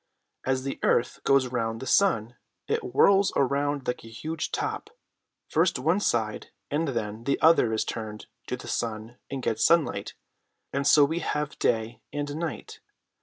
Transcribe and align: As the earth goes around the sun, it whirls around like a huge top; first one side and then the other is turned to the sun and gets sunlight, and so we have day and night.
As 0.47 0.63
the 0.63 0.79
earth 0.81 1.19
goes 1.23 1.45
around 1.45 1.79
the 1.79 1.85
sun, 1.85 2.35
it 2.67 2.79
whirls 2.79 3.31
around 3.35 3.85
like 3.87 4.03
a 4.03 4.07
huge 4.07 4.51
top; 4.51 4.89
first 5.47 5.77
one 5.77 5.99
side 5.99 6.47
and 6.71 6.87
then 6.87 7.25
the 7.25 7.39
other 7.39 7.71
is 7.71 7.85
turned 7.85 8.25
to 8.47 8.57
the 8.57 8.67
sun 8.67 9.17
and 9.29 9.43
gets 9.43 9.63
sunlight, 9.63 10.15
and 10.73 10.87
so 10.87 11.05
we 11.05 11.19
have 11.19 11.59
day 11.59 12.01
and 12.11 12.35
night. 12.35 12.79